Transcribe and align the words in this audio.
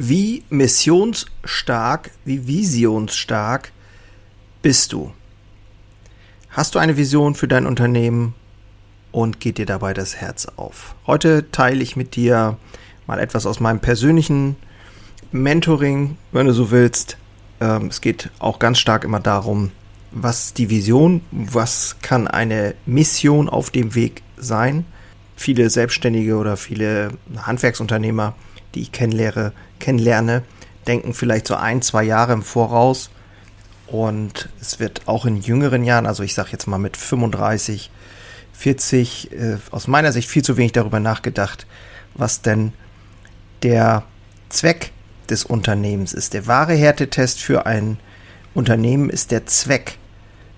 Wie 0.00 0.44
missionsstark, 0.48 2.12
wie 2.24 2.46
visionsstark 2.46 3.72
bist 4.62 4.92
du? 4.92 5.12
Hast 6.50 6.76
du 6.76 6.78
eine 6.78 6.96
Vision 6.96 7.34
für 7.34 7.48
dein 7.48 7.66
Unternehmen 7.66 8.34
und 9.10 9.40
geht 9.40 9.58
dir 9.58 9.66
dabei 9.66 9.94
das 9.94 10.14
Herz 10.14 10.46
auf? 10.54 10.94
Heute 11.04 11.50
teile 11.50 11.82
ich 11.82 11.96
mit 11.96 12.14
dir 12.14 12.58
mal 13.08 13.18
etwas 13.18 13.44
aus 13.44 13.58
meinem 13.58 13.80
persönlichen 13.80 14.54
Mentoring, 15.32 16.16
wenn 16.30 16.46
du 16.46 16.52
so 16.52 16.70
willst. 16.70 17.16
Ähm, 17.60 17.88
es 17.88 18.00
geht 18.00 18.30
auch 18.38 18.60
ganz 18.60 18.78
stark 18.78 19.02
immer 19.02 19.18
darum, 19.18 19.72
was 20.12 20.54
die 20.54 20.70
Vision, 20.70 21.22
was 21.32 21.96
kann 22.02 22.28
eine 22.28 22.76
Mission 22.86 23.48
auf 23.48 23.70
dem 23.70 23.96
Weg 23.96 24.22
sein. 24.36 24.84
Viele 25.34 25.68
Selbstständige 25.70 26.36
oder 26.36 26.56
viele 26.56 27.10
Handwerksunternehmer 27.36 28.36
die 28.74 28.82
ich 28.82 28.92
kennenlehre, 28.92 29.52
kennenlerne, 29.78 30.42
denken 30.86 31.14
vielleicht 31.14 31.46
so 31.46 31.54
ein, 31.54 31.82
zwei 31.82 32.04
Jahre 32.04 32.32
im 32.32 32.42
Voraus. 32.42 33.10
Und 33.86 34.48
es 34.60 34.80
wird 34.80 35.02
auch 35.06 35.24
in 35.24 35.40
jüngeren 35.40 35.84
Jahren, 35.84 36.06
also 36.06 36.22
ich 36.22 36.34
sage 36.34 36.50
jetzt 36.52 36.66
mal 36.66 36.78
mit 36.78 36.96
35, 36.96 37.90
40, 38.52 39.32
äh, 39.32 39.56
aus 39.70 39.86
meiner 39.86 40.12
Sicht 40.12 40.28
viel 40.28 40.42
zu 40.42 40.56
wenig 40.56 40.72
darüber 40.72 41.00
nachgedacht, 41.00 41.66
was 42.14 42.42
denn 42.42 42.72
der 43.62 44.04
Zweck 44.48 44.92
des 45.30 45.44
Unternehmens 45.44 46.12
ist. 46.12 46.34
Der 46.34 46.46
wahre 46.46 46.74
Härtetest 46.74 47.40
für 47.40 47.66
ein 47.66 47.98
Unternehmen 48.54 49.10
ist 49.10 49.30
der 49.30 49.46
Zweck. 49.46 49.98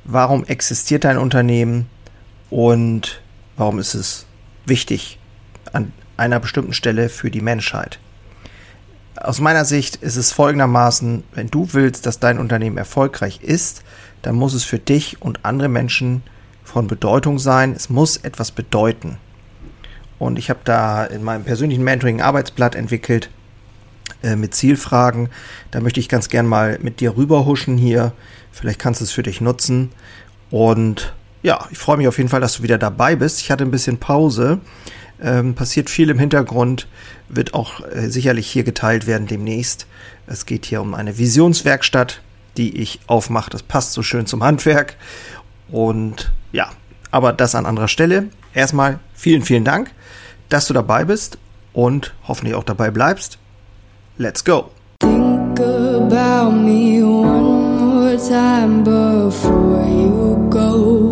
Warum 0.05 0.45
existiert 0.45 1.05
ein 1.05 1.19
Unternehmen 1.19 1.89
und 2.49 3.21
warum 3.57 3.79
ist 3.79 3.95
es 3.95 4.27
wichtig, 4.65 5.19
an 5.73 5.93
einer 6.21 6.39
bestimmten 6.39 6.75
Stelle 6.75 7.09
für 7.09 7.31
die 7.31 7.41
Menschheit. 7.41 7.99
Aus 9.17 9.41
meiner 9.41 9.65
Sicht 9.65 9.97
ist 9.97 10.17
es 10.17 10.33
folgendermaßen, 10.33 11.25
wenn 11.35 11.49
du 11.49 11.69
willst, 11.73 12.07
dass 12.07 12.21
dein 12.21 12.39
Unternehmen 12.39 12.79
erfolgreich 12.79 13.41
ist, 13.43 13.83
dann 14.23 14.37
muss 14.37 14.55
es 14.55 14.65
für 14.65 14.79
dich 14.79 15.21
und 15.21 15.45
andere 15.45 15.69
Menschen 15.69 16.23
von 16.63 16.87
Bedeutung 16.87 17.39
sein. 17.39 17.73
Es 17.73 17.91
muss 17.91 18.19
etwas 18.19 18.53
bedeuten. 18.53 19.17
Und 20.19 20.39
ich 20.39 20.51
habe 20.51 20.61
da 20.65 21.05
in 21.05 21.25
meinem 21.25 21.45
persönlichen 21.45 21.83
Mentoring 21.83 22.21
ein 22.21 22.27
Arbeitsblatt 22.27 22.75
entwickelt 22.75 23.31
äh, 24.23 24.37
mit 24.37 24.55
Zielfragen. 24.55 25.31
Da 25.71 25.81
möchte 25.81 26.01
ich 26.01 26.09
ganz 26.09 26.29
gern 26.29 26.47
mal 26.47 26.79
mit 26.83 27.01
dir 27.01 27.17
rüberhuschen 27.17 27.79
hier. 27.79 28.13
Vielleicht 28.53 28.79
kannst 28.79 29.01
du 29.01 29.05
es 29.05 29.13
für 29.13 29.23
dich 29.23 29.41
nutzen. 29.41 29.91
Und 30.51 31.15
ja, 31.43 31.67
ich 31.71 31.79
freue 31.79 31.97
mich 31.97 32.09
auf 32.09 32.19
jeden 32.19 32.29
Fall, 32.29 32.41
dass 32.41 32.59
du 32.59 32.63
wieder 32.63 32.77
dabei 32.77 33.17
bist. 33.17 33.41
Ich 33.41 33.51
hatte 33.51 33.65
ein 33.65 33.71
bisschen 33.71 33.99
Pause. 33.99 34.61
Ähm, 35.23 35.55
passiert 35.55 35.91
viel 35.91 36.09
im 36.09 36.19
Hintergrund, 36.19 36.89
wird 37.29 37.53
auch 37.55 37.81
äh, 37.87 38.09
sicherlich 38.09 38.51
hier 38.51 38.65
geteilt 38.65 39.07
werden 39.07 39.27
demnächst. 39.27 39.87
Es 40.27 40.47
geht 40.47 40.65
hier 40.65 40.81
um 40.81 40.95
eine 40.95 41.19
Visionswerkstatt, 41.19 42.23
die 42.57 42.79
ich 42.79 43.01
aufmache. 43.07 43.51
Das 43.51 43.63
passt 43.63 43.93
so 43.93 44.03
schön 44.03 44.27
zum 44.27 44.43
Handwerk. 44.43 44.97
Und 45.69 46.33
ja, 46.53 46.71
aber 47.11 47.33
das 47.33 47.55
an 47.55 47.67
anderer 47.67 47.89
Stelle. 47.89 48.29
Erstmal 48.55 48.99
vielen, 49.15 49.43
vielen 49.43 49.65
Dank, 49.65 49.91
dass 50.49 50.67
du 50.67 50.75
dabei 50.75 51.05
bist 51.05 51.39
und 51.73 52.15
hoffentlich 52.27 52.55
auch 52.55 52.65
dabei 52.65 52.91
bleibst. 52.91 53.39
Let's 54.17 54.45
go! 54.45 54.71
Think 55.01 55.61
about 55.61 56.53
me 56.53 57.03
one 57.03 57.79
more 57.79 58.17
time 58.17 58.83
before 58.83 59.85
you 59.87 60.49
go. 60.51 61.10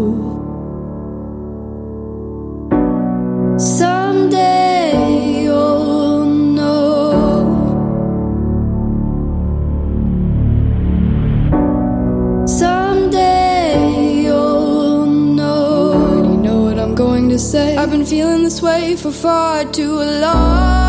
Say 17.38 17.76
I've 17.76 17.91
been 17.91 18.04
feeling 18.04 18.43
this 18.43 18.60
way 18.62 18.97
for 18.97 19.12
far 19.12 19.65
too 19.71 20.03
long. 20.03 20.88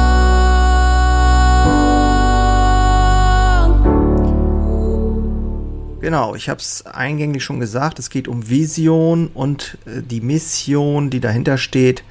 Genau, 6.02 6.34
ich 6.34 6.50
habe 6.50 6.60
es 6.60 6.86
eingänglich 6.88 7.44
schon 7.44 7.60
gesagt, 7.60 8.00
es 8.00 8.10
geht 8.10 8.28
um 8.28 8.50
Vision 8.50 9.30
und 9.34 9.78
äh, 9.86 10.02
die 10.02 10.22
Mission, 10.22 11.12
die 11.12 11.20
dahinter 11.20 11.60
steht. 11.60 12.04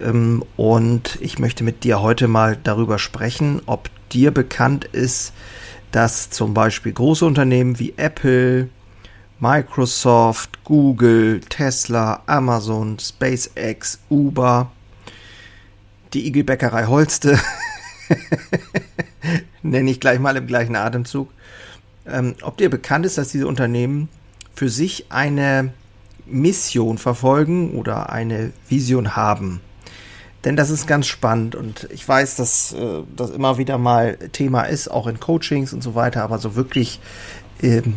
Ähm, 0.00 0.42
und 0.56 1.18
ich 1.20 1.38
möchte 1.38 1.62
mit 1.62 1.84
dir 1.84 2.02
heute 2.02 2.26
mal 2.26 2.58
darüber 2.60 2.98
sprechen, 2.98 3.62
ob 3.66 3.90
dir 4.10 4.32
bekannt 4.32 4.86
ist, 4.86 5.32
dass 5.92 6.30
zum 6.30 6.52
Beispiel 6.52 6.92
große 6.92 7.24
Unternehmen 7.24 7.78
wie 7.78 7.94
Apple, 7.96 8.70
Microsoft, 9.38 10.51
Google, 10.64 11.40
Tesla, 11.40 12.22
Amazon, 12.26 12.98
SpaceX, 12.98 13.98
Uber, 14.10 14.70
die 16.12 16.26
Igelbäckerei 16.26 16.86
Holste, 16.86 17.38
nenne 19.62 19.90
ich 19.90 20.00
gleich 20.00 20.18
mal 20.18 20.36
im 20.36 20.46
gleichen 20.46 20.76
Atemzug. 20.76 21.30
Ähm, 22.06 22.34
ob 22.42 22.56
dir 22.56 22.70
bekannt 22.70 23.06
ist, 23.06 23.18
dass 23.18 23.28
diese 23.28 23.46
Unternehmen 23.46 24.08
für 24.54 24.68
sich 24.68 25.06
eine 25.10 25.72
Mission 26.26 26.98
verfolgen 26.98 27.72
oder 27.72 28.10
eine 28.10 28.52
Vision 28.68 29.16
haben. 29.16 29.60
Denn 30.44 30.56
das 30.56 30.70
ist 30.70 30.88
ganz 30.88 31.06
spannend 31.06 31.54
und 31.54 31.88
ich 31.92 32.06
weiß, 32.06 32.34
dass 32.36 32.72
äh, 32.72 33.02
das 33.16 33.30
immer 33.30 33.58
wieder 33.58 33.78
mal 33.78 34.16
Thema 34.32 34.62
ist, 34.62 34.88
auch 34.88 35.06
in 35.06 35.20
Coachings 35.20 35.72
und 35.72 35.82
so 35.82 35.94
weiter, 35.94 36.22
aber 36.22 36.38
so 36.38 36.56
wirklich 36.56 36.98
ähm, 37.62 37.94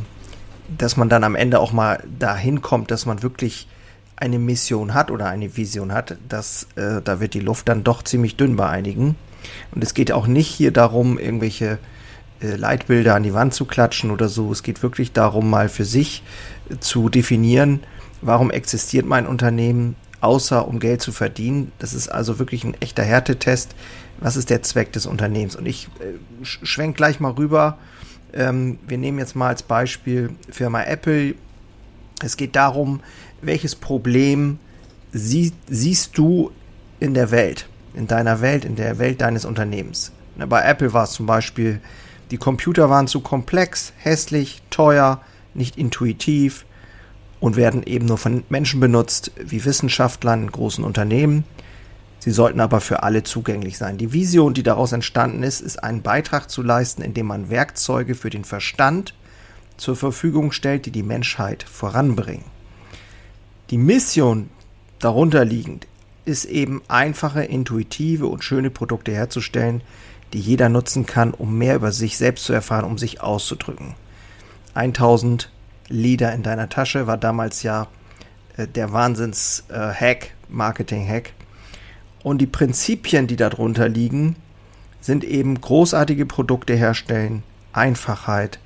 dass 0.77 0.97
man 0.97 1.09
dann 1.09 1.23
am 1.23 1.35
Ende 1.35 1.59
auch 1.59 1.71
mal 1.71 2.03
dahin 2.19 2.61
kommt, 2.61 2.91
dass 2.91 3.05
man 3.05 3.23
wirklich 3.23 3.67
eine 4.15 4.39
Mission 4.39 4.93
hat 4.93 5.11
oder 5.11 5.27
eine 5.27 5.57
Vision 5.57 5.93
hat, 5.93 6.17
dass 6.29 6.67
äh, 6.75 7.01
da 7.03 7.19
wird 7.19 7.33
die 7.33 7.41
Luft 7.41 7.67
dann 7.67 7.83
doch 7.83 8.03
ziemlich 8.03 8.37
dünn 8.37 8.55
bei 8.55 8.67
einigen. 8.69 9.15
Und 9.73 9.83
es 9.83 9.93
geht 9.93 10.11
auch 10.11 10.27
nicht 10.27 10.47
hier 10.47 10.71
darum, 10.71 11.19
irgendwelche 11.19 11.77
äh, 12.41 12.55
Leitbilder 12.55 13.15
an 13.15 13.23
die 13.23 13.33
Wand 13.33 13.53
zu 13.53 13.65
klatschen 13.65 14.11
oder 14.11 14.29
so. 14.29 14.51
Es 14.51 14.63
geht 14.63 14.81
wirklich 14.83 15.11
darum, 15.11 15.49
mal 15.49 15.69
für 15.69 15.85
sich 15.85 16.23
äh, 16.69 16.77
zu 16.79 17.09
definieren, 17.09 17.81
warum 18.21 18.51
existiert 18.51 19.05
mein 19.05 19.27
Unternehmen, 19.27 19.95
außer 20.21 20.67
um 20.67 20.79
Geld 20.79 21.01
zu 21.01 21.11
verdienen. 21.11 21.71
Das 21.79 21.93
ist 21.93 22.07
also 22.07 22.39
wirklich 22.39 22.63
ein 22.63 22.75
echter 22.79 23.03
Härtetest. 23.03 23.75
Was 24.19 24.37
ist 24.37 24.49
der 24.49 24.63
Zweck 24.63 24.93
des 24.93 25.05
Unternehmens? 25.05 25.55
Und 25.55 25.65
ich 25.65 25.89
äh, 25.99 26.45
schwenk 26.45 26.95
gleich 26.95 27.19
mal 27.19 27.31
rüber 27.31 27.77
ähm, 28.35 28.77
wir 28.87 28.97
nehmen 28.97 29.19
jetzt 29.19 29.35
mal 29.35 29.49
als 29.49 29.63
Beispiel 29.63 30.31
Firma 30.49 30.83
Apple. 30.83 31.35
Es 32.21 32.37
geht 32.37 32.55
darum, 32.55 33.01
welches 33.41 33.75
Problem 33.75 34.59
sie, 35.11 35.53
siehst 35.67 36.17
du 36.17 36.51
in 36.99 37.13
der 37.13 37.31
Welt, 37.31 37.67
in 37.93 38.07
deiner 38.07 38.41
Welt, 38.41 38.65
in 38.65 38.75
der 38.75 38.99
Welt 38.99 39.21
deines 39.21 39.45
Unternehmens. 39.45 40.11
Bei 40.37 40.63
Apple 40.63 40.93
war 40.93 41.05
es 41.05 41.11
zum 41.11 41.25
Beispiel, 41.25 41.79
die 42.31 42.37
Computer 42.37 42.89
waren 42.89 43.07
zu 43.07 43.21
komplex, 43.21 43.93
hässlich, 43.97 44.61
teuer, 44.69 45.21
nicht 45.53 45.77
intuitiv 45.77 46.65
und 47.39 47.55
werden 47.55 47.83
eben 47.83 48.05
nur 48.05 48.17
von 48.17 48.43
Menschen 48.49 48.79
benutzt, 48.79 49.31
wie 49.37 49.63
Wissenschaftlern 49.63 50.51
großen 50.51 50.83
Unternehmen. 50.83 51.43
Sie 52.25 52.31
sollten 52.31 52.59
aber 52.59 52.81
für 52.81 53.03
alle 53.03 53.21
zugänglich 53.21 53.77
sein. 53.77 53.99
Die 53.99 54.11
Vision, 54.11 54.55
die 54.55 54.63
daraus 54.63 54.93
entstanden 54.93 55.43
ist, 55.43 55.61
ist 55.61 55.83
einen 55.83 56.01
Beitrag 56.01 56.49
zu 56.49 56.63
leisten, 56.63 57.03
indem 57.03 57.27
man 57.27 57.51
Werkzeuge 57.51 58.15
für 58.15 58.31
den 58.31 58.45
Verstand 58.45 59.13
zur 59.77 59.95
Verfügung 59.95 60.51
stellt, 60.51 60.87
die 60.87 60.91
die 60.91 61.03
Menschheit 61.03 61.61
voranbringen. 61.61 62.45
Die 63.69 63.77
Mission 63.77 64.49
darunter 64.97 65.45
liegend 65.45 65.85
ist 66.25 66.45
eben 66.45 66.81
einfache, 66.87 67.43
intuitive 67.43 68.25
und 68.25 68.43
schöne 68.43 68.71
Produkte 68.71 69.11
herzustellen, 69.11 69.81
die 70.33 70.39
jeder 70.39 70.67
nutzen 70.67 71.05
kann, 71.05 71.31
um 71.31 71.59
mehr 71.59 71.75
über 71.75 71.91
sich 71.91 72.17
selbst 72.17 72.45
zu 72.45 72.53
erfahren, 72.53 72.85
um 72.85 72.97
sich 72.97 73.21
auszudrücken. 73.21 73.93
1000 74.73 75.51
Lieder 75.89 76.33
in 76.33 76.41
deiner 76.41 76.69
Tasche 76.69 77.05
war 77.05 77.17
damals 77.17 77.61
ja 77.61 77.85
äh, 78.57 78.67
der 78.67 78.91
Wahnsinns-Hack, 78.91 80.25
äh, 80.25 80.29
Marketing-Hack. 80.49 81.34
Und 82.25 82.39
die 82.39 82.47
Prinzipien, 82.47 83.27
die 83.27 83.35
darunter 83.35 83.87
liegen, 83.87 84.35
sind 84.99 85.23
eben 85.23 85.61
großartige 85.61 86.25
Produkte 86.25 86.73
herstellen, 86.73 87.43
Einfachheit, 87.71 88.57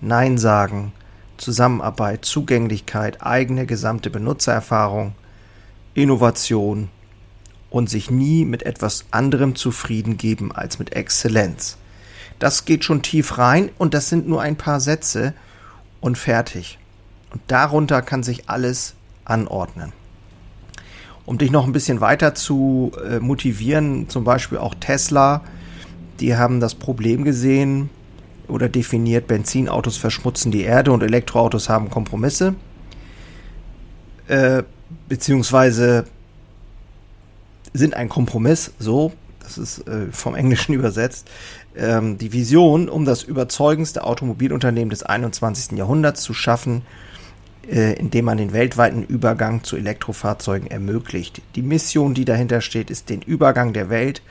Nein 0.00 0.38
sagen, 0.38 0.92
Zusammenarbeit, 1.36 2.24
Zugänglichkeit, 2.24 3.20
eigene 3.20 3.66
gesamte 3.66 4.08
Benutzererfahrung, 4.08 5.16
Innovation 5.94 6.90
und 7.70 7.90
sich 7.90 8.08
nie 8.08 8.44
mit 8.44 8.62
etwas 8.62 9.06
anderem 9.10 9.56
zufrieden 9.56 10.16
geben 10.16 10.52
als 10.52 10.78
mit 10.78 10.92
Exzellenz. 10.92 11.76
Das 12.38 12.66
geht 12.66 12.84
schon 12.84 13.02
tief 13.02 13.36
rein 13.36 13.70
und 13.78 13.94
das 13.94 14.08
sind 14.08 14.28
nur 14.28 14.42
ein 14.42 14.54
paar 14.54 14.78
Sätze 14.78 15.34
und 16.00 16.18
fertig. 16.18 16.78
Und 17.32 17.42
darunter 17.48 18.00
kann 18.00 18.22
sich 18.22 18.48
alles 18.48 18.94
anordnen 19.24 19.92
um 21.28 21.36
dich 21.36 21.50
noch 21.50 21.66
ein 21.66 21.72
bisschen 21.72 22.00
weiter 22.00 22.34
zu 22.34 22.90
äh, 23.06 23.18
motivieren, 23.18 24.08
zum 24.08 24.24
Beispiel 24.24 24.56
auch 24.56 24.74
Tesla, 24.74 25.42
die 26.20 26.36
haben 26.36 26.58
das 26.58 26.74
Problem 26.74 27.22
gesehen 27.22 27.90
oder 28.48 28.70
definiert, 28.70 29.26
Benzinautos 29.26 29.98
verschmutzen 29.98 30.50
die 30.50 30.62
Erde 30.62 30.90
und 30.90 31.02
Elektroautos 31.02 31.68
haben 31.68 31.90
Kompromisse. 31.90 32.54
Äh, 34.26 34.62
beziehungsweise 35.06 36.06
sind 37.74 37.92
ein 37.92 38.08
Kompromiss, 38.08 38.72
so, 38.78 39.12
das 39.40 39.58
ist 39.58 39.86
äh, 39.86 40.06
vom 40.10 40.34
Englischen 40.34 40.72
übersetzt, 40.72 41.28
ähm, 41.76 42.16
die 42.16 42.32
Vision, 42.32 42.88
um 42.88 43.04
das 43.04 43.22
überzeugendste 43.22 44.02
Automobilunternehmen 44.04 44.88
des 44.88 45.02
21. 45.02 45.76
Jahrhunderts 45.76 46.22
zu 46.22 46.32
schaffen, 46.32 46.86
indem 47.68 48.24
man 48.24 48.38
den 48.38 48.52
weltweiten 48.52 49.04
Übergang 49.04 49.62
zu 49.62 49.76
Elektrofahrzeugen 49.76 50.70
ermöglicht. 50.70 51.42
Die 51.54 51.62
Mission, 51.62 52.14
die 52.14 52.24
dahinter 52.24 52.60
steht, 52.60 52.90
ist 52.90 53.10
den 53.10 53.20
Übergang 53.22 53.72
der 53.72 53.90
Welt 53.90 54.22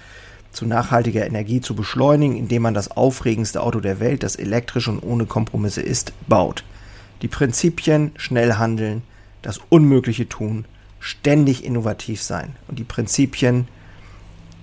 zu 0.52 0.66
nachhaltiger 0.66 1.26
Energie 1.26 1.62
zu 1.62 1.76
beschleunigen, 1.76 2.36
indem 2.36 2.64
man 2.64 2.74
das 2.74 2.90
aufregendste 2.90 3.62
Auto 3.62 3.80
der 3.80 4.00
Welt, 4.00 4.24
das 4.24 4.36
elektrisch 4.36 4.88
und 4.88 5.04
ohne 5.04 5.26
Kompromisse 5.26 5.82
ist, 5.82 6.14
baut. 6.28 6.64
Die 7.22 7.28
Prinzipien 7.28 8.12
schnell 8.16 8.54
handeln, 8.54 9.04
das 9.44 9.60
Unmögliche 9.70 10.28
tun, 10.28 10.66
ständig 11.00 11.64
innovativ 11.64 12.24
sein. 12.24 12.56
Und 12.68 12.80
die 12.80 12.84
Prinzipien 12.84 13.68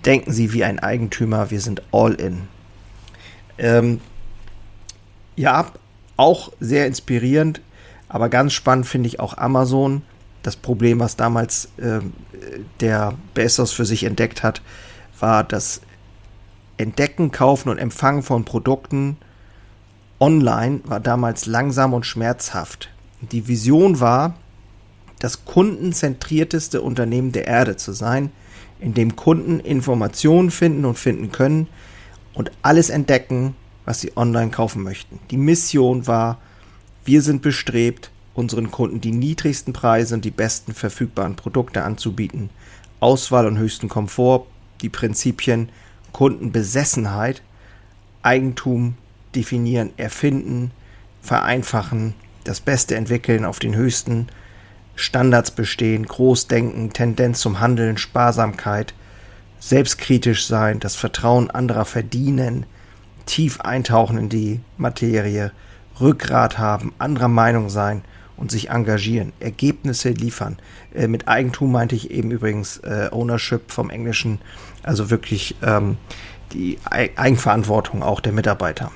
denken 0.04 0.32
Sie 0.32 0.52
wie 0.52 0.64
ein 0.64 0.80
Eigentümer, 0.80 1.50
wir 1.50 1.60
sind 1.60 1.82
all 1.92 2.14
in. 2.14 2.42
Ähm, 3.58 4.00
ja, 5.36 5.70
auch 6.16 6.52
sehr 6.60 6.86
inspirierend, 6.86 7.60
aber 8.14 8.28
ganz 8.28 8.52
spannend 8.52 8.86
finde 8.86 9.08
ich 9.08 9.18
auch 9.18 9.38
Amazon. 9.38 10.02
Das 10.44 10.54
Problem, 10.54 11.00
was 11.00 11.16
damals 11.16 11.70
äh, 11.78 11.98
der 12.78 13.14
Bezos 13.34 13.72
für 13.72 13.84
sich 13.84 14.04
entdeckt 14.04 14.44
hat, 14.44 14.62
war 15.18 15.42
das 15.42 15.80
Entdecken, 16.76 17.32
Kaufen 17.32 17.70
und 17.70 17.78
Empfangen 17.78 18.22
von 18.22 18.44
Produkten 18.44 19.16
online 20.20 20.78
war 20.84 21.00
damals 21.00 21.46
langsam 21.46 21.92
und 21.92 22.06
schmerzhaft. 22.06 22.88
Die 23.20 23.48
Vision 23.48 23.98
war, 23.98 24.34
das 25.18 25.44
kundenzentrierteste 25.44 26.82
Unternehmen 26.82 27.32
der 27.32 27.48
Erde 27.48 27.74
zu 27.74 27.90
sein, 27.90 28.30
in 28.78 28.94
dem 28.94 29.16
Kunden 29.16 29.58
Informationen 29.58 30.52
finden 30.52 30.84
und 30.84 30.96
finden 30.96 31.32
können 31.32 31.66
und 32.32 32.52
alles 32.62 32.90
entdecken, 32.90 33.56
was 33.84 34.00
sie 34.00 34.16
online 34.16 34.52
kaufen 34.52 34.84
möchten. 34.84 35.18
Die 35.32 35.36
Mission 35.36 36.06
war, 36.06 36.38
wir 37.04 37.22
sind 37.22 37.42
bestrebt, 37.42 38.10
unseren 38.34 38.70
Kunden 38.70 39.00
die 39.00 39.12
niedrigsten 39.12 39.72
Preise 39.72 40.14
und 40.14 40.24
die 40.24 40.30
besten 40.30 40.74
verfügbaren 40.74 41.36
Produkte 41.36 41.84
anzubieten, 41.84 42.50
Auswahl 43.00 43.46
und 43.46 43.58
höchsten 43.58 43.88
Komfort, 43.88 44.46
die 44.80 44.88
Prinzipien 44.88 45.68
Kundenbesessenheit, 46.12 47.42
Eigentum 48.22 48.94
definieren, 49.34 49.90
erfinden, 49.96 50.70
vereinfachen, 51.20 52.14
das 52.44 52.60
Beste 52.60 52.94
entwickeln, 52.94 53.44
auf 53.44 53.58
den 53.58 53.74
höchsten 53.74 54.28
Standards 54.94 55.50
bestehen, 55.50 56.06
Großdenken, 56.06 56.92
Tendenz 56.92 57.40
zum 57.40 57.60
Handeln, 57.60 57.98
Sparsamkeit, 57.98 58.94
selbstkritisch 59.58 60.46
sein, 60.46 60.78
das 60.78 60.94
Vertrauen 60.94 61.50
anderer 61.50 61.84
verdienen, 61.84 62.64
tief 63.26 63.60
eintauchen 63.60 64.18
in 64.18 64.28
die 64.28 64.60
Materie, 64.76 65.52
Rückgrat 66.00 66.58
haben, 66.58 66.92
anderer 66.98 67.28
Meinung 67.28 67.68
sein 67.68 68.02
und 68.36 68.50
sich 68.50 68.70
engagieren, 68.70 69.32
Ergebnisse 69.40 70.10
liefern. 70.10 70.58
Äh, 70.94 71.08
mit 71.08 71.28
Eigentum 71.28 71.72
meinte 71.72 71.94
ich 71.94 72.10
eben 72.10 72.30
übrigens 72.30 72.78
äh, 72.78 73.08
Ownership 73.10 73.70
vom 73.70 73.90
Englischen, 73.90 74.40
also 74.82 75.10
wirklich 75.10 75.56
ähm, 75.62 75.96
die 76.52 76.78
Eigenverantwortung 76.84 78.02
auch 78.02 78.20
der 78.20 78.32
Mitarbeiter. 78.32 78.90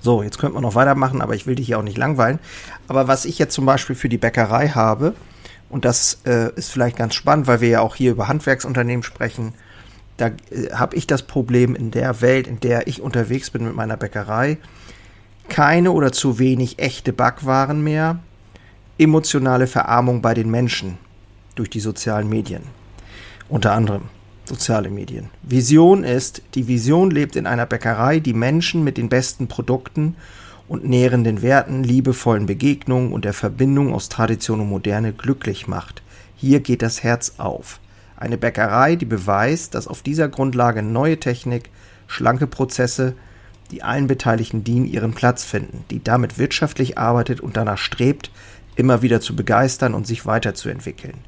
So, 0.00 0.22
jetzt 0.22 0.38
könnte 0.38 0.54
man 0.54 0.62
noch 0.62 0.74
weitermachen, 0.74 1.20
aber 1.20 1.34
ich 1.34 1.46
will 1.46 1.56
dich 1.56 1.66
hier 1.66 1.78
auch 1.78 1.82
nicht 1.82 1.98
langweilen. 1.98 2.38
Aber 2.86 3.08
was 3.08 3.24
ich 3.24 3.38
jetzt 3.38 3.54
zum 3.54 3.66
Beispiel 3.66 3.96
für 3.96 4.08
die 4.08 4.18
Bäckerei 4.18 4.68
habe, 4.68 5.14
und 5.68 5.84
das 5.84 6.20
äh, 6.26 6.52
ist 6.54 6.70
vielleicht 6.70 6.96
ganz 6.96 7.14
spannend, 7.14 7.48
weil 7.48 7.60
wir 7.60 7.68
ja 7.68 7.80
auch 7.80 7.96
hier 7.96 8.12
über 8.12 8.28
Handwerksunternehmen 8.28 9.02
sprechen, 9.02 9.54
da 10.16 10.28
äh, 10.28 10.72
habe 10.72 10.96
ich 10.96 11.06
das 11.06 11.22
Problem 11.22 11.74
in 11.74 11.90
der 11.90 12.20
Welt, 12.20 12.46
in 12.46 12.60
der 12.60 12.86
ich 12.86 13.00
unterwegs 13.02 13.50
bin 13.50 13.64
mit 13.64 13.74
meiner 13.74 13.96
Bäckerei, 13.96 14.58
keine 15.48 15.92
oder 15.92 16.12
zu 16.12 16.38
wenig 16.38 16.78
echte 16.78 17.12
Backwaren 17.12 17.82
mehr, 17.82 18.18
emotionale 18.98 19.66
Verarmung 19.66 20.22
bei 20.22 20.34
den 20.34 20.50
Menschen 20.50 20.98
durch 21.54 21.70
die 21.70 21.80
sozialen 21.80 22.28
Medien. 22.28 22.62
Unter 23.48 23.72
anderem 23.72 24.02
soziale 24.44 24.90
Medien. 24.90 25.30
Vision 25.42 26.04
ist, 26.04 26.42
die 26.54 26.68
Vision 26.68 27.10
lebt 27.10 27.36
in 27.36 27.46
einer 27.46 27.66
Bäckerei, 27.66 28.20
die 28.20 28.34
Menschen 28.34 28.84
mit 28.84 28.96
den 28.96 29.08
besten 29.08 29.48
Produkten 29.48 30.16
und 30.68 30.84
nährenden 30.84 31.42
Werten, 31.42 31.82
liebevollen 31.82 32.46
Begegnungen 32.46 33.12
und 33.12 33.24
der 33.24 33.32
Verbindung 33.32 33.92
aus 33.92 34.08
Tradition 34.08 34.60
und 34.60 34.68
Moderne 34.68 35.12
glücklich 35.12 35.68
macht. 35.68 36.02
Hier 36.36 36.60
geht 36.60 36.82
das 36.82 37.02
Herz 37.02 37.34
auf. 37.38 37.80
Eine 38.16 38.38
Bäckerei, 38.38 38.96
die 38.96 39.04
beweist, 39.04 39.74
dass 39.74 39.88
auf 39.88 40.02
dieser 40.02 40.28
Grundlage 40.28 40.82
neue 40.82 41.18
Technik, 41.18 41.70
schlanke 42.06 42.46
Prozesse, 42.46 43.14
die 43.70 43.82
allen 43.82 44.06
Beteiligten 44.06 44.64
dienen, 44.64 44.86
ihren 44.86 45.12
Platz 45.12 45.44
finden, 45.44 45.84
die 45.90 46.02
damit 46.02 46.38
wirtschaftlich 46.38 46.98
arbeitet 46.98 47.40
und 47.40 47.56
danach 47.56 47.78
strebt, 47.78 48.30
immer 48.76 49.02
wieder 49.02 49.20
zu 49.20 49.34
begeistern 49.34 49.94
und 49.94 50.06
sich 50.06 50.26
weiterzuentwickeln. 50.26 51.18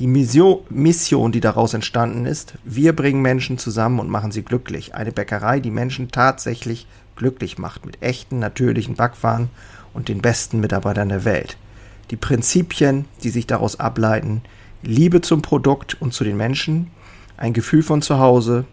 Die 0.00 0.08
Mission, 0.08 1.30
die 1.30 1.40
daraus 1.40 1.72
entstanden 1.72 2.26
ist, 2.26 2.54
wir 2.64 2.96
bringen 2.96 3.22
Menschen 3.22 3.58
zusammen 3.58 4.00
und 4.00 4.10
machen 4.10 4.32
sie 4.32 4.42
glücklich. 4.42 4.94
Eine 4.94 5.12
Bäckerei, 5.12 5.60
die 5.60 5.70
Menschen 5.70 6.10
tatsächlich 6.10 6.88
glücklich 7.14 7.58
macht, 7.58 7.86
mit 7.86 8.02
echten, 8.02 8.40
natürlichen 8.40 8.96
Backwaren 8.96 9.50
und 9.92 10.08
den 10.08 10.20
besten 10.20 10.58
Mitarbeitern 10.58 11.10
der 11.10 11.24
Welt. 11.24 11.56
Die 12.10 12.16
Prinzipien, 12.16 13.04
die 13.22 13.30
sich 13.30 13.46
daraus 13.46 13.78
ableiten, 13.78 14.42
Liebe 14.82 15.20
zum 15.20 15.42
Produkt 15.42 16.00
und 16.00 16.12
zu 16.12 16.24
den 16.24 16.36
Menschen, 16.36 16.90
ein 17.36 17.52
Gefühl 17.52 17.84
von 17.84 18.02
Zuhause, 18.02 18.64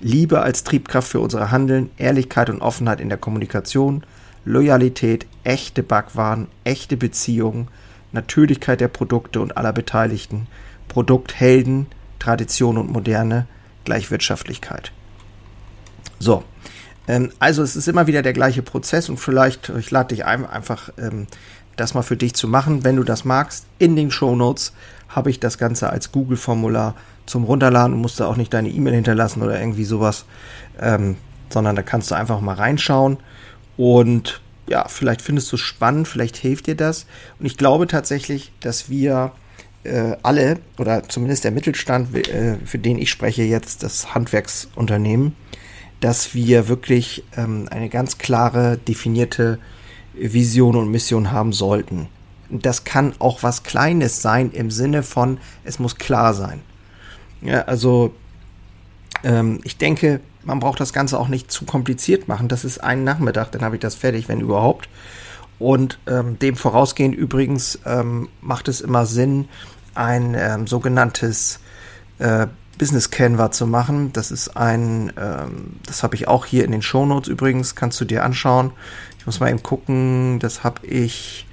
Liebe 0.00 0.40
als 0.42 0.64
Triebkraft 0.64 1.08
für 1.08 1.20
unsere 1.20 1.50
Handeln, 1.50 1.90
Ehrlichkeit 1.98 2.50
und 2.50 2.62
Offenheit 2.62 3.00
in 3.00 3.08
der 3.08 3.18
Kommunikation, 3.18 4.04
Loyalität, 4.44 5.26
echte 5.44 5.82
Backwaren, 5.82 6.48
echte 6.64 6.96
Beziehungen, 6.96 7.68
Natürlichkeit 8.12 8.80
der 8.80 8.88
Produkte 8.88 9.40
und 9.40 9.56
aller 9.56 9.72
Beteiligten, 9.72 10.46
Produkthelden, 10.88 11.86
Tradition 12.18 12.78
und 12.78 12.90
Moderne, 12.90 13.46
gleich 13.84 14.10
Wirtschaftlichkeit. 14.10 14.92
So, 16.18 16.44
ähm, 17.06 17.32
also 17.38 17.62
es 17.62 17.76
ist 17.76 17.88
immer 17.88 18.06
wieder 18.06 18.22
der 18.22 18.32
gleiche 18.32 18.62
Prozess 18.62 19.08
und 19.08 19.18
vielleicht, 19.18 19.68
ich 19.68 19.90
lade 19.90 20.14
dich 20.14 20.24
ein, 20.24 20.46
einfach 20.46 20.90
ähm, 20.98 21.26
das 21.76 21.94
mal 21.94 22.02
für 22.02 22.16
dich 22.16 22.34
zu 22.34 22.48
machen, 22.48 22.84
wenn 22.84 22.96
du 22.96 23.04
das 23.04 23.24
magst. 23.24 23.66
In 23.78 23.96
den 23.96 24.10
Show 24.10 24.34
Notes 24.34 24.72
habe 25.08 25.30
ich 25.30 25.40
das 25.40 25.58
Ganze 25.58 25.90
als 25.90 26.12
Google-Formular 26.12 26.94
zum 27.26 27.44
Runterladen 27.44 27.96
musst 27.96 28.20
da 28.20 28.26
auch 28.26 28.36
nicht 28.36 28.52
deine 28.52 28.68
E-Mail 28.68 28.94
hinterlassen 28.94 29.42
oder 29.42 29.60
irgendwie 29.60 29.84
sowas, 29.84 30.24
ähm, 30.80 31.16
sondern 31.48 31.76
da 31.76 31.82
kannst 31.82 32.10
du 32.10 32.14
einfach 32.14 32.40
mal 32.40 32.54
reinschauen 32.54 33.18
und 33.76 34.40
ja, 34.68 34.86
vielleicht 34.88 35.22
findest 35.22 35.50
du 35.50 35.56
es 35.56 35.62
spannend, 35.62 36.06
vielleicht 36.06 36.36
hilft 36.36 36.68
dir 36.68 36.76
das. 36.76 37.06
Und 37.38 37.46
ich 37.46 37.56
glaube 37.56 37.88
tatsächlich, 37.88 38.52
dass 38.60 38.88
wir 38.88 39.32
äh, 39.82 40.16
alle 40.22 40.60
oder 40.78 41.08
zumindest 41.08 41.44
der 41.44 41.50
Mittelstand, 41.50 42.14
äh, 42.14 42.56
für 42.64 42.78
den 42.78 42.98
ich 42.98 43.10
spreche 43.10 43.42
jetzt, 43.42 43.82
das 43.82 44.14
Handwerksunternehmen, 44.14 45.34
dass 46.00 46.34
wir 46.34 46.68
wirklich 46.68 47.24
ähm, 47.36 47.68
eine 47.70 47.88
ganz 47.88 48.18
klare, 48.18 48.78
definierte 48.78 49.58
Vision 50.14 50.76
und 50.76 50.90
Mission 50.90 51.32
haben 51.32 51.52
sollten. 51.52 52.08
Das 52.48 52.84
kann 52.84 53.14
auch 53.18 53.42
was 53.42 53.62
Kleines 53.62 54.22
sein 54.22 54.50
im 54.52 54.70
Sinne 54.70 55.02
von, 55.02 55.38
es 55.64 55.78
muss 55.78 55.96
klar 55.96 56.34
sein. 56.34 56.60
Ja, 57.42 57.62
also 57.62 58.14
ähm, 59.24 59.60
ich 59.64 59.76
denke, 59.76 60.20
man 60.44 60.60
braucht 60.60 60.80
das 60.80 60.92
Ganze 60.92 61.18
auch 61.18 61.28
nicht 61.28 61.50
zu 61.50 61.64
kompliziert 61.64 62.28
machen. 62.28 62.48
Das 62.48 62.64
ist 62.64 62.78
ein 62.78 63.04
Nachmittag, 63.04 63.52
dann 63.52 63.62
habe 63.62 63.76
ich 63.76 63.80
das 63.80 63.94
fertig, 63.94 64.28
wenn 64.28 64.40
überhaupt. 64.40 64.88
Und 65.58 65.98
ähm, 66.06 66.38
dem 66.38 66.56
vorausgehend 66.56 67.14
übrigens 67.14 67.78
ähm, 67.84 68.28
macht 68.40 68.68
es 68.68 68.80
immer 68.80 69.04
Sinn, 69.04 69.48
ein 69.94 70.34
ähm, 70.38 70.66
sogenanntes 70.66 71.60
äh, 72.18 72.46
Business 72.78 73.10
Canva 73.10 73.50
zu 73.50 73.66
machen. 73.66 74.10
Das 74.14 74.30
ist 74.30 74.56
ein, 74.56 75.12
ähm, 75.20 75.76
das 75.84 76.02
habe 76.02 76.14
ich 76.14 76.28
auch 76.28 76.46
hier 76.46 76.64
in 76.64 76.72
den 76.72 76.80
Show 76.80 77.04
Notes 77.04 77.28
übrigens, 77.28 77.74
kannst 77.74 78.00
du 78.00 78.06
dir 78.06 78.24
anschauen. 78.24 78.72
Ich 79.18 79.26
muss 79.26 79.38
mal 79.38 79.50
eben 79.50 79.62
gucken, 79.62 80.38
das 80.38 80.64
habe 80.64 80.86
ich 80.86 81.46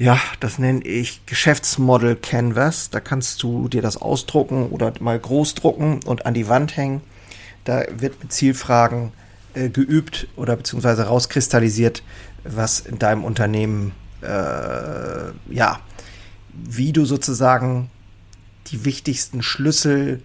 ja, 0.00 0.18
das 0.40 0.58
nenne 0.58 0.82
ich 0.82 1.26
Geschäftsmodel 1.26 2.16
Canvas. 2.16 2.88
Da 2.88 3.00
kannst 3.00 3.42
du 3.42 3.68
dir 3.68 3.82
das 3.82 3.98
ausdrucken 3.98 4.70
oder 4.70 4.94
mal 4.98 5.18
groß 5.18 5.54
drucken 5.54 6.00
und 6.06 6.24
an 6.24 6.32
die 6.32 6.48
Wand 6.48 6.74
hängen. 6.74 7.02
Da 7.64 7.84
wird 7.98 8.18
mit 8.22 8.32
Zielfragen 8.32 9.12
äh, 9.52 9.68
geübt 9.68 10.26
oder 10.36 10.56
beziehungsweise 10.56 11.02
rauskristallisiert, 11.02 12.02
was 12.44 12.80
in 12.80 12.98
deinem 12.98 13.24
Unternehmen, 13.24 13.92
äh, 14.22 15.32
ja, 15.50 15.80
wie 16.54 16.94
du 16.94 17.04
sozusagen 17.04 17.90
die 18.68 18.86
wichtigsten 18.86 19.42
Schlüssel 19.42 20.22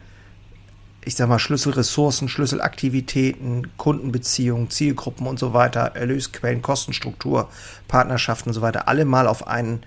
ich 1.05 1.15
sag 1.15 1.29
mal, 1.29 1.37
Schlüsselressourcen, 1.37 2.27
Schlüsselaktivitäten, 2.27 3.77
Kundenbeziehungen, 3.77 4.71
Zielgruppen 4.71 5.27
und 5.27 5.37
so 5.37 5.53
weiter, 5.53 5.91
Erlösquellen, 5.95 6.63
Kostenstruktur, 6.63 7.49
Partnerschaften 7.87 8.49
und 8.49 8.53
so 8.55 8.61
weiter, 8.61 8.87
alle 8.87 9.05
mal 9.05 9.27
auf 9.27 9.47
ein 9.47 9.83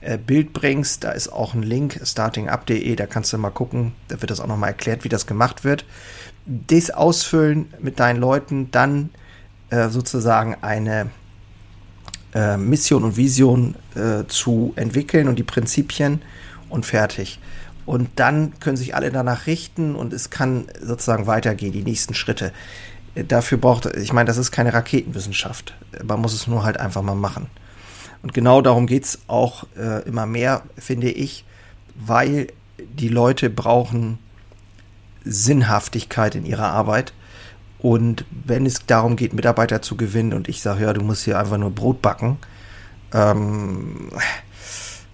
äh, 0.00 0.16
Bild 0.16 0.54
bringst. 0.54 1.04
Da 1.04 1.12
ist 1.12 1.28
auch 1.28 1.52
ein 1.52 1.62
Link, 1.62 2.00
startingup.de, 2.02 2.96
da 2.96 3.06
kannst 3.06 3.32
du 3.34 3.38
mal 3.38 3.50
gucken, 3.50 3.92
da 4.08 4.20
wird 4.22 4.30
das 4.30 4.40
auch 4.40 4.46
nochmal 4.46 4.70
erklärt, 4.70 5.04
wie 5.04 5.10
das 5.10 5.26
gemacht 5.26 5.64
wird. 5.64 5.84
Das 6.46 6.90
ausfüllen 6.90 7.72
mit 7.78 8.00
deinen 8.00 8.18
Leuten, 8.18 8.70
dann 8.70 9.10
äh, 9.68 9.90
sozusagen 9.90 10.56
eine 10.62 11.10
äh, 12.34 12.56
Mission 12.56 13.04
und 13.04 13.16
Vision 13.16 13.76
zu 14.26 14.72
entwickeln 14.74 15.28
und 15.28 15.38
die 15.38 15.44
Prinzipien 15.44 16.20
und 16.68 16.84
fertig. 16.84 17.38
Und 17.86 18.08
dann 18.16 18.58
können 18.60 18.76
sich 18.76 18.94
alle 18.94 19.10
danach 19.10 19.46
richten 19.46 19.94
und 19.94 20.12
es 20.12 20.30
kann 20.30 20.66
sozusagen 20.80 21.26
weitergehen, 21.26 21.72
die 21.72 21.82
nächsten 21.82 22.14
Schritte. 22.14 22.52
Dafür 23.14 23.58
braucht, 23.58 23.86
ich 23.96 24.12
meine, 24.12 24.26
das 24.26 24.38
ist 24.38 24.50
keine 24.50 24.72
Raketenwissenschaft. 24.72 25.74
Man 26.02 26.20
muss 26.20 26.32
es 26.32 26.46
nur 26.46 26.64
halt 26.64 26.78
einfach 26.80 27.02
mal 27.02 27.14
machen. 27.14 27.46
Und 28.22 28.32
genau 28.32 28.62
darum 28.62 28.86
geht 28.86 29.04
es 29.04 29.18
auch 29.26 29.66
äh, 29.76 30.02
immer 30.08 30.24
mehr, 30.24 30.62
finde 30.78 31.10
ich, 31.10 31.44
weil 31.94 32.48
die 32.78 33.08
Leute 33.08 33.50
brauchen 33.50 34.18
Sinnhaftigkeit 35.24 36.34
in 36.34 36.46
ihrer 36.46 36.68
Arbeit. 36.68 37.12
Und 37.78 38.24
wenn 38.30 38.64
es 38.64 38.86
darum 38.86 39.16
geht, 39.16 39.34
Mitarbeiter 39.34 39.82
zu 39.82 39.96
gewinnen 39.96 40.32
und 40.32 40.48
ich 40.48 40.62
sage, 40.62 40.84
ja, 40.84 40.92
du 40.94 41.02
musst 41.02 41.24
hier 41.24 41.38
einfach 41.38 41.58
nur 41.58 41.70
Brot 41.70 42.00
backen, 42.00 42.38
ähm, 43.12 44.08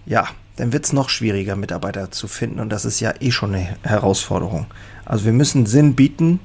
ja, 0.05 0.27
dann 0.61 0.73
wird 0.73 0.85
es 0.85 0.93
noch 0.93 1.09
schwieriger, 1.09 1.55
Mitarbeiter 1.55 2.11
zu 2.11 2.27
finden. 2.27 2.59
Und 2.59 2.69
das 2.69 2.85
ist 2.85 2.99
ja 2.99 3.15
eh 3.19 3.31
schon 3.31 3.55
eine 3.55 3.77
Herausforderung. 3.81 4.67
Also 5.05 5.25
wir 5.25 5.33
müssen 5.33 5.65
Sinn 5.65 5.95
bieten, 5.95 6.39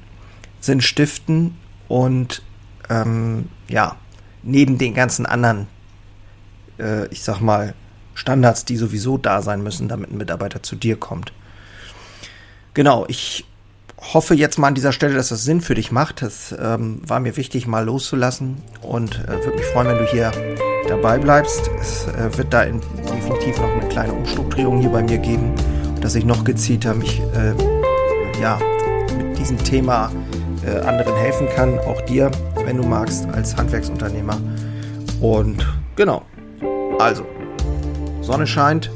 Sinn 0.59 0.81
stiften 0.81 1.55
und 1.87 2.41
ähm, 2.89 3.47
ja, 3.67 3.95
neben 4.41 4.79
den 4.79 4.95
ganzen 4.95 5.27
anderen, 5.27 5.67
äh, 6.79 7.05
ich 7.09 7.21
sag 7.21 7.41
mal, 7.41 7.75
Standards, 8.15 8.65
die 8.65 8.77
sowieso 8.77 9.19
da 9.19 9.43
sein 9.43 9.61
müssen, 9.61 9.87
damit 9.87 10.09
ein 10.09 10.17
Mitarbeiter 10.17 10.63
zu 10.63 10.75
dir 10.75 10.95
kommt. 10.95 11.31
Genau, 12.73 13.05
ich 13.09 13.45
hoffe 13.99 14.33
jetzt 14.33 14.57
mal 14.57 14.69
an 14.69 14.75
dieser 14.75 14.93
Stelle, 14.93 15.13
dass 15.13 15.29
das 15.29 15.43
Sinn 15.43 15.61
für 15.61 15.75
dich 15.75 15.91
macht. 15.91 16.23
Das 16.23 16.55
ähm, 16.59 17.01
war 17.07 17.19
mir 17.19 17.37
wichtig, 17.37 17.67
mal 17.67 17.85
loszulassen 17.85 18.63
und 18.81 19.23
äh, 19.25 19.43
würde 19.45 19.57
mich 19.57 19.65
freuen, 19.67 19.89
wenn 19.89 19.97
du 19.99 20.05
hier 20.05 20.31
dabei 20.87 21.19
bleibst. 21.19 21.69
Es 21.79 22.07
äh, 22.07 22.35
wird 22.35 22.51
da 22.51 22.63
in, 22.63 22.81
definitiv 23.27 23.59
noch 23.59 23.71
eine 23.71 23.87
kleine 23.89 24.13
Umstrukturierung 24.13 24.79
hier 24.79 24.89
bei 24.89 25.03
mir 25.03 25.17
geben, 25.17 25.53
dass 26.01 26.15
ich 26.15 26.25
noch 26.25 26.43
gezielter 26.43 26.93
mich 26.93 27.19
äh, 27.19 28.41
ja, 28.41 28.57
mit 29.17 29.37
diesem 29.37 29.57
Thema 29.57 30.11
äh, 30.65 30.79
anderen 30.79 31.15
helfen 31.15 31.47
kann, 31.55 31.79
auch 31.79 32.01
dir, 32.01 32.31
wenn 32.65 32.77
du 32.77 32.83
magst, 32.83 33.27
als 33.33 33.55
Handwerksunternehmer. 33.55 34.37
Und 35.21 35.65
genau, 35.95 36.23
also, 36.99 37.25
Sonne 38.21 38.47
scheint, 38.47 38.91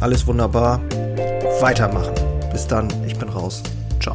alles 0.00 0.26
wunderbar, 0.26 0.80
weitermachen. 1.60 2.14
Bis 2.52 2.66
dann, 2.66 2.88
ich 3.06 3.18
bin 3.18 3.28
raus. 3.28 3.62
Ciao. 4.00 4.14